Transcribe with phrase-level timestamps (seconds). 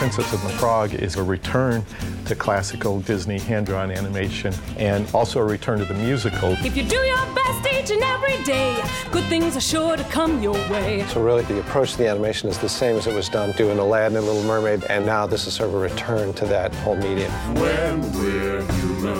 [0.00, 1.84] Princess and the Frog is a return
[2.24, 6.52] to classical Disney hand-drawn animation and also a return to the musical.
[6.64, 10.42] If you do your best each and every day, good things are sure to come
[10.42, 11.04] your way.
[11.08, 13.78] So really the approach to the animation is the same as it was done doing
[13.78, 16.96] Aladdin and Little Mermaid, and now this is sort of a return to that whole
[16.96, 17.30] medium.
[17.56, 19.18] When we're human,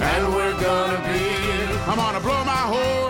[0.00, 1.34] and we're gonna be,
[1.90, 3.01] I'm gonna blow my horn.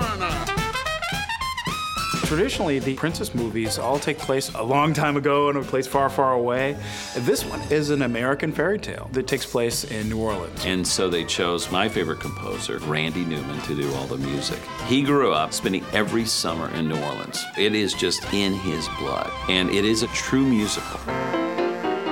[2.32, 6.08] Traditionally, the princess movies all take place a long time ago in a place far,
[6.08, 6.78] far away.
[7.14, 10.64] This one is an American fairy tale that takes place in New Orleans.
[10.64, 14.58] And so they chose my favorite composer, Randy Newman, to do all the music.
[14.86, 17.44] He grew up spending every summer in New Orleans.
[17.58, 21.00] It is just in his blood, and it is a true musical.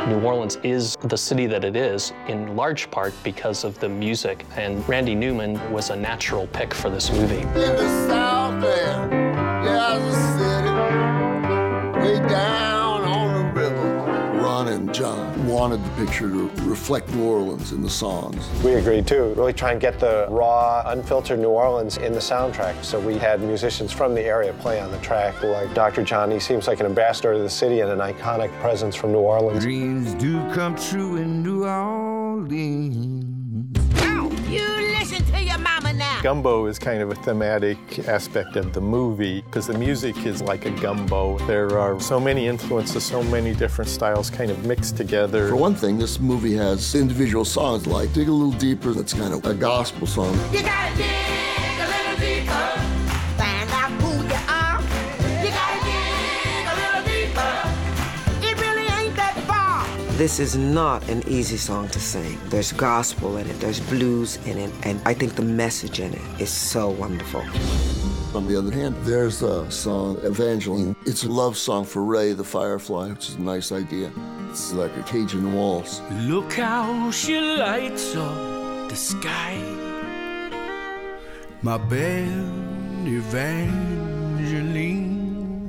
[0.06, 4.45] New Orleans is the city that it is in large part because of the music,
[4.56, 7.47] and Randy Newman was a natural pick for this movie.
[14.71, 18.49] And John wanted the picture to reflect New Orleans in the songs.
[18.63, 22.83] We agreed too, really try and get the raw, unfiltered New Orleans in the soundtrack.
[22.85, 26.05] So we had musicians from the area play on the track, like Dr.
[26.05, 26.31] John.
[26.31, 29.63] He seems like an ambassador to the city and an iconic presence from New Orleans.
[29.63, 33.39] Dreams do come true in New Orleans.
[36.23, 40.67] Gumbo is kind of a thematic aspect of the movie because the music is like
[40.67, 41.39] a gumbo.
[41.47, 45.48] There are so many influences, so many different styles kind of mixed together.
[45.48, 49.33] For one thing, this movie has individual songs like Dig a Little Deeper, that's kind
[49.33, 50.39] of a gospel song.
[50.53, 51.39] You gotta dig
[60.21, 62.39] This is not an easy song to sing.
[62.51, 66.21] There's gospel in it, there's blues in it, and I think the message in it
[66.39, 67.41] is so wonderful.
[68.35, 70.95] On the other hand, there's a song, Evangeline.
[71.07, 74.13] It's a love song for Ray the Firefly, which is a nice idea.
[74.51, 76.03] It's like a Cajun waltz.
[76.13, 79.57] Look how she lights up the sky.
[81.63, 82.45] My belle
[83.07, 84.20] Evangeline.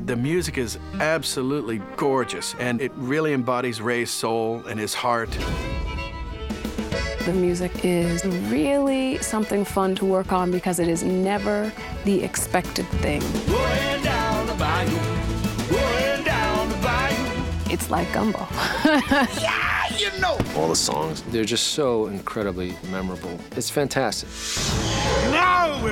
[0.06, 5.29] The music is absolutely gorgeous, and it really embodies Ray's soul and his heart.
[7.25, 11.72] The music is really something fun to work on because it is never
[12.03, 13.22] the expected thing.
[13.45, 14.97] Going down the bayou.
[15.69, 17.72] Going down the bayou.
[17.72, 18.47] It's like gumbo.
[19.40, 20.38] Yeah, you know.
[20.57, 23.40] All the songs, they're just so incredibly memorable.
[23.56, 24.29] It's fantastic.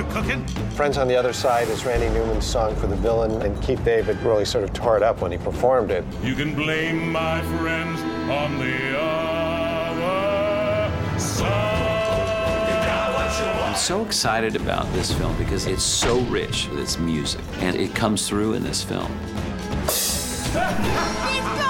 [0.00, 0.46] Now we're cooking.
[0.70, 4.16] Friends on the Other Side is Randy Newman's song for the villain, and Keith David
[4.22, 6.06] really sort of tore it up when he performed it.
[6.22, 8.00] You can blame my friends
[8.30, 9.98] on the other
[11.18, 11.68] side.
[13.68, 17.94] I'm so excited about this film because it's so rich with its music, and it
[17.94, 19.12] comes through in this film.
[19.84, 21.69] He's